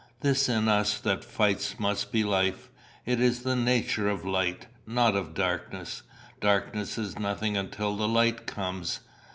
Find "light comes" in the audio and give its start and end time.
8.07-9.01